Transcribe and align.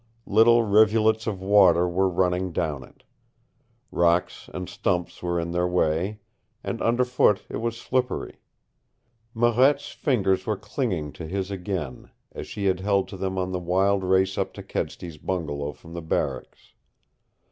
Little 0.25 0.63
rivulets 0.63 1.27
of 1.27 1.43
water 1.43 1.87
were 1.87 2.09
running 2.09 2.51
down 2.51 2.83
it. 2.83 3.03
Rocks 3.91 4.49
and 4.51 4.67
stumps 4.67 5.21
were 5.21 5.39
in 5.39 5.51
their 5.51 5.67
way, 5.67 6.17
and 6.63 6.81
underfoot 6.81 7.45
it 7.49 7.57
was 7.57 7.77
slippery. 7.77 8.39
Marette's 9.35 9.91
fingers 9.91 10.47
were 10.47 10.57
clinging 10.57 11.11
to 11.11 11.27
his 11.27 11.51
again, 11.51 12.09
as 12.31 12.47
she 12.47 12.65
had 12.65 12.79
held 12.79 13.09
to 13.09 13.15
them 13.17 13.37
on 13.37 13.51
the 13.51 13.59
wild 13.59 14.03
race 14.03 14.39
up 14.39 14.55
to 14.55 14.63
Kedsty's 14.63 15.19
bungalow 15.19 15.71
from 15.71 15.93
the 15.93 16.01
barracks. 16.01 16.73